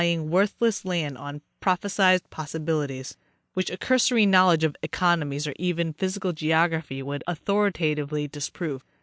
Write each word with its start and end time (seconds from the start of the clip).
207 0.01 0.19
ing 0.23 0.31
worthless 0.31 0.83
land 0.83 1.15
on 1.15 1.43
prophesied 1.59 2.27
possibilities, 2.31 3.17
which 3.53 3.69
a 3.69 3.77
cursory 3.77 4.25
knowledge 4.25 4.63
of 4.63 4.75
economics 4.81 5.45
or 5.45 5.53
even 5.59 5.93
physical 5.93 6.33
geography 6.33 7.03
would 7.03 7.23
au 7.27 7.33
thoritatively 7.35 8.27
disprove. 8.27 8.83